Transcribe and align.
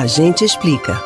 a 0.00 0.06
gente 0.06 0.46
explica. 0.46 0.98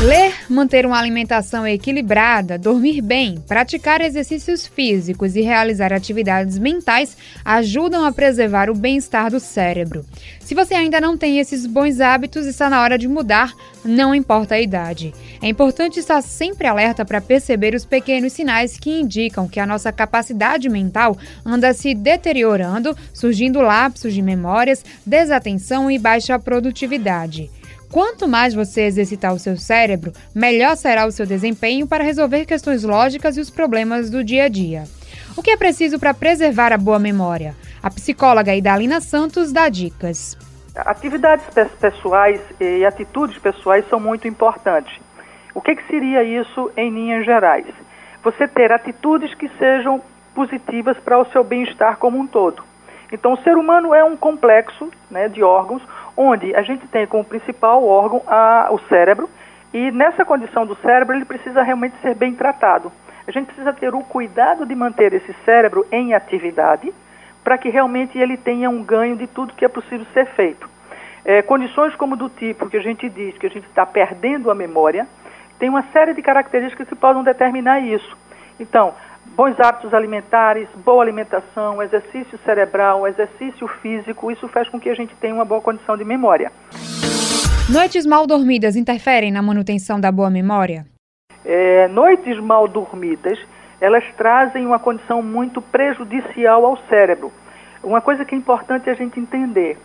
Ler, 0.00 0.33
manter 0.48 0.86
uma 0.86 0.98
alimentação 0.98 1.66
equilibrada, 1.66 2.58
dormir 2.58 3.00
bem, 3.00 3.42
praticar 3.46 4.00
exercícios 4.00 4.66
físicos 4.66 5.36
e 5.36 5.40
realizar 5.40 5.92
atividades 5.92 6.58
mentais 6.58 7.16
ajudam 7.44 8.04
a 8.04 8.12
preservar 8.12 8.70
o 8.70 8.74
bem-estar 8.74 9.30
do 9.30 9.40
cérebro. 9.40 10.04
Se 10.40 10.54
você 10.54 10.74
ainda 10.74 11.00
não 11.00 11.16
tem 11.16 11.38
esses 11.38 11.66
bons 11.66 12.00
hábitos, 12.00 12.46
está 12.46 12.68
na 12.68 12.82
hora 12.82 12.98
de 12.98 13.08
mudar, 13.08 13.52
não 13.84 14.14
importa 14.14 14.54
a 14.54 14.60
idade. 14.60 15.14
É 15.42 15.48
importante 15.48 15.98
estar 15.98 16.20
sempre 16.22 16.66
alerta 16.66 17.04
para 17.04 17.20
perceber 17.20 17.74
os 17.74 17.84
pequenos 17.84 18.32
sinais 18.32 18.78
que 18.78 19.00
indicam 19.00 19.48
que 19.48 19.60
a 19.60 19.66
nossa 19.66 19.92
capacidade 19.92 20.68
mental 20.68 21.16
anda 21.44 21.72
se 21.72 21.94
deteriorando, 21.94 22.96
surgindo 23.12 23.60
lapsos 23.60 24.12
de 24.12 24.22
memórias, 24.22 24.84
desatenção 25.04 25.90
e 25.90 25.98
baixa 25.98 26.38
produtividade. 26.38 27.50
Quanto 27.94 28.26
mais 28.26 28.52
você 28.52 28.80
exercitar 28.80 29.32
o 29.32 29.38
seu 29.38 29.56
cérebro, 29.56 30.12
melhor 30.34 30.74
será 30.74 31.06
o 31.06 31.12
seu 31.12 31.24
desempenho 31.24 31.86
para 31.86 32.02
resolver 32.02 32.44
questões 32.44 32.82
lógicas 32.82 33.36
e 33.36 33.40
os 33.40 33.50
problemas 33.50 34.10
do 34.10 34.24
dia 34.24 34.46
a 34.46 34.48
dia. 34.48 34.82
O 35.36 35.42
que 35.44 35.52
é 35.52 35.56
preciso 35.56 35.96
para 35.96 36.12
preservar 36.12 36.72
a 36.72 36.76
boa 36.76 36.98
memória? 36.98 37.54
A 37.80 37.88
psicóloga 37.88 38.52
Idalina 38.52 39.00
Santos 39.00 39.52
dá 39.52 39.68
dicas. 39.68 40.36
Atividades 40.74 41.46
pessoais 41.80 42.40
e 42.60 42.84
atitudes 42.84 43.38
pessoais 43.38 43.88
são 43.88 44.00
muito 44.00 44.26
importantes. 44.26 45.00
O 45.54 45.60
que, 45.60 45.76
que 45.76 45.86
seria 45.86 46.24
isso 46.24 46.72
em 46.76 46.90
linhas 46.90 47.24
gerais? 47.24 47.66
Você 48.24 48.48
ter 48.48 48.72
atitudes 48.72 49.32
que 49.36 49.48
sejam 49.56 50.02
positivas 50.34 50.98
para 50.98 51.16
o 51.16 51.26
seu 51.26 51.44
bem-estar 51.44 51.98
como 51.98 52.18
um 52.18 52.26
todo. 52.26 52.60
Então, 53.12 53.34
o 53.34 53.42
ser 53.44 53.56
humano 53.56 53.94
é 53.94 54.02
um 54.02 54.16
complexo 54.16 54.90
né, 55.08 55.28
de 55.28 55.40
órgãos 55.44 55.80
onde 56.16 56.54
a 56.54 56.62
gente 56.62 56.86
tem 56.88 57.06
como 57.06 57.24
principal 57.24 57.84
órgão 57.84 58.22
a, 58.26 58.68
o 58.70 58.78
cérebro, 58.88 59.28
e 59.72 59.90
nessa 59.90 60.24
condição 60.24 60.64
do 60.64 60.76
cérebro 60.76 61.16
ele 61.16 61.24
precisa 61.24 61.62
realmente 61.62 61.96
ser 62.00 62.14
bem 62.14 62.34
tratado. 62.34 62.92
A 63.26 63.30
gente 63.30 63.46
precisa 63.46 63.72
ter 63.72 63.94
o 63.94 64.00
cuidado 64.02 64.66
de 64.66 64.74
manter 64.74 65.12
esse 65.12 65.34
cérebro 65.44 65.86
em 65.90 66.14
atividade 66.14 66.92
para 67.42 67.58
que 67.58 67.68
realmente 67.68 68.18
ele 68.18 68.36
tenha 68.36 68.70
um 68.70 68.82
ganho 68.82 69.16
de 69.16 69.26
tudo 69.26 69.54
que 69.54 69.64
é 69.64 69.68
possível 69.68 70.06
ser 70.12 70.26
feito. 70.26 70.68
É, 71.24 71.42
condições 71.42 71.94
como 71.96 72.16
do 72.16 72.28
tipo 72.28 72.68
que 72.68 72.76
a 72.76 72.82
gente 72.82 73.08
diz 73.08 73.36
que 73.38 73.46
a 73.46 73.50
gente 73.50 73.66
está 73.66 73.84
perdendo 73.84 74.50
a 74.50 74.54
memória, 74.54 75.06
tem 75.58 75.68
uma 75.68 75.82
série 75.92 76.14
de 76.14 76.22
características 76.22 76.88
que 76.88 76.94
podem 76.94 77.22
determinar 77.22 77.80
isso. 77.80 78.16
Então, 78.60 78.94
bons 79.36 79.58
hábitos 79.58 79.92
alimentares, 79.92 80.68
boa 80.84 81.02
alimentação, 81.02 81.82
exercício 81.82 82.38
cerebral, 82.44 83.06
exercício 83.06 83.66
físico, 83.66 84.30
isso 84.30 84.48
faz 84.48 84.68
com 84.68 84.78
que 84.78 84.88
a 84.88 84.94
gente 84.94 85.14
tenha 85.16 85.34
uma 85.34 85.44
boa 85.44 85.60
condição 85.60 85.96
de 85.96 86.04
memória. 86.04 86.52
Noites 87.68 88.04
mal 88.04 88.26
dormidas 88.26 88.76
interferem 88.76 89.32
na 89.32 89.40
manutenção 89.40 89.98
da 89.98 90.12
boa 90.12 90.30
memória? 90.30 90.86
É, 91.44 91.88
noites 91.88 92.38
mal 92.38 92.68
dormidas, 92.68 93.38
elas 93.80 94.04
trazem 94.16 94.66
uma 94.66 94.78
condição 94.78 95.22
muito 95.22 95.60
prejudicial 95.60 96.64
ao 96.64 96.76
cérebro. 96.88 97.32
Uma 97.82 98.00
coisa 98.00 98.24
que 98.24 98.34
é 98.34 98.38
importante 98.38 98.88
a 98.88 98.94
gente 98.94 99.20
entender: 99.20 99.78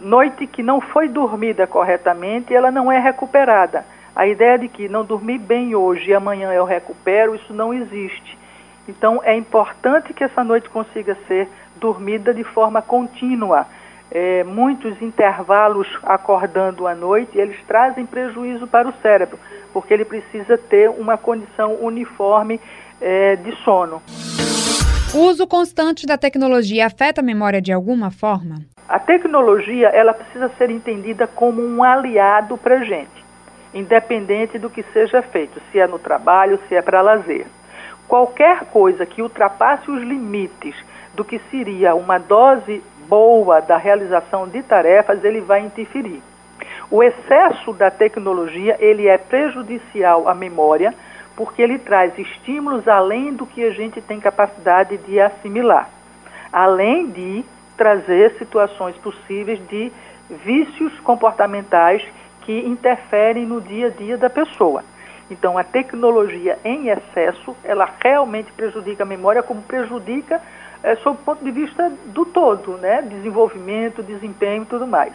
noite 0.00 0.46
que 0.46 0.62
não 0.62 0.80
foi 0.80 1.08
dormida 1.08 1.66
corretamente, 1.66 2.54
ela 2.54 2.70
não 2.70 2.90
é 2.90 2.98
recuperada. 2.98 3.84
A 4.14 4.26
ideia 4.26 4.58
de 4.58 4.68
que 4.68 4.88
não 4.88 5.04
dormi 5.04 5.38
bem 5.38 5.74
hoje 5.74 6.10
e 6.10 6.14
amanhã 6.14 6.52
eu 6.52 6.64
recupero, 6.64 7.34
isso 7.34 7.54
não 7.54 7.72
existe. 7.72 8.36
Então, 8.88 9.20
é 9.22 9.36
importante 9.36 10.12
que 10.12 10.24
essa 10.24 10.42
noite 10.42 10.68
consiga 10.68 11.16
ser 11.28 11.48
dormida 11.76 12.34
de 12.34 12.44
forma 12.44 12.82
contínua. 12.82 13.66
É, 14.10 14.42
muitos 14.42 15.00
intervalos 15.00 15.86
acordando 16.02 16.86
à 16.86 16.94
noite, 16.94 17.38
eles 17.38 17.56
trazem 17.66 18.04
prejuízo 18.04 18.66
para 18.66 18.88
o 18.88 18.92
cérebro, 19.00 19.38
porque 19.72 19.94
ele 19.94 20.04
precisa 20.04 20.58
ter 20.58 20.90
uma 20.90 21.16
condição 21.16 21.76
uniforme 21.80 22.60
é, 23.00 23.36
de 23.36 23.54
sono. 23.62 24.02
O 25.14 25.26
uso 25.26 25.46
constante 25.46 26.06
da 26.06 26.18
tecnologia 26.18 26.86
afeta 26.86 27.20
a 27.20 27.24
memória 27.24 27.60
de 27.60 27.72
alguma 27.72 28.10
forma? 28.10 28.56
A 28.88 28.98
tecnologia 28.98 29.88
ela 29.88 30.12
precisa 30.12 30.48
ser 30.58 30.70
entendida 30.70 31.26
como 31.26 31.62
um 31.62 31.82
aliado 31.82 32.56
para 32.56 32.76
a 32.76 32.84
gente, 32.84 33.24
independente 33.72 34.58
do 34.58 34.68
que 34.70 34.82
seja 34.92 35.22
feito, 35.22 35.60
se 35.70 35.78
é 35.78 35.86
no 35.86 35.98
trabalho, 35.98 36.60
se 36.68 36.74
é 36.74 36.82
para 36.82 37.00
lazer. 37.00 37.46
Qualquer 38.10 38.64
coisa 38.64 39.06
que 39.06 39.22
ultrapasse 39.22 39.88
os 39.88 40.02
limites 40.02 40.74
do 41.14 41.24
que 41.24 41.38
seria 41.48 41.94
uma 41.94 42.18
dose 42.18 42.82
boa 43.06 43.60
da 43.60 43.76
realização 43.76 44.48
de 44.48 44.64
tarefas, 44.64 45.22
ele 45.22 45.40
vai 45.40 45.60
interferir. 45.60 46.20
O 46.90 47.04
excesso 47.04 47.72
da 47.72 47.88
tecnologia, 47.88 48.76
ele 48.80 49.06
é 49.06 49.16
prejudicial 49.16 50.28
à 50.28 50.34
memória, 50.34 50.92
porque 51.36 51.62
ele 51.62 51.78
traz 51.78 52.18
estímulos 52.18 52.88
além 52.88 53.32
do 53.32 53.46
que 53.46 53.62
a 53.62 53.70
gente 53.70 54.00
tem 54.00 54.18
capacidade 54.18 54.96
de 54.96 55.20
assimilar. 55.20 55.88
Além 56.52 57.06
de 57.06 57.44
trazer 57.76 58.34
situações 58.38 58.96
possíveis 58.96 59.64
de 59.68 59.92
vícios 60.44 60.98
comportamentais 61.04 62.02
que 62.42 62.58
interferem 62.66 63.46
no 63.46 63.60
dia 63.60 63.86
a 63.86 63.90
dia 63.90 64.18
da 64.18 64.28
pessoa. 64.28 64.82
Então, 65.30 65.56
a 65.56 65.64
tecnologia 65.64 66.58
em 66.64 66.88
excesso, 66.88 67.56
ela 67.62 67.88
realmente 68.02 68.50
prejudica 68.52 69.04
a 69.04 69.06
memória, 69.06 69.42
como 69.42 69.62
prejudica 69.62 70.40
é, 70.82 70.96
sob 70.96 71.18
o 71.20 71.24
ponto 71.24 71.44
de 71.44 71.50
vista 71.50 71.92
do 72.06 72.24
todo, 72.24 72.76
né? 72.78 73.02
Desenvolvimento, 73.02 74.02
desempenho 74.02 74.62
e 74.62 74.66
tudo 74.66 74.86
mais. 74.86 75.12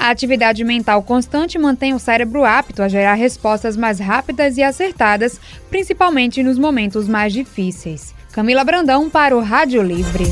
A 0.00 0.10
atividade 0.10 0.64
mental 0.64 1.02
constante 1.02 1.58
mantém 1.58 1.92
o 1.92 1.98
cérebro 1.98 2.44
apto 2.44 2.82
a 2.82 2.88
gerar 2.88 3.14
respostas 3.14 3.76
mais 3.76 3.98
rápidas 3.98 4.56
e 4.56 4.62
acertadas, 4.62 5.40
principalmente 5.68 6.42
nos 6.42 6.58
momentos 6.58 7.08
mais 7.08 7.32
difíceis. 7.32 8.14
Camila 8.32 8.64
Brandão 8.64 9.10
para 9.10 9.36
o 9.36 9.40
Rádio 9.40 9.82
Livre. 9.82 10.24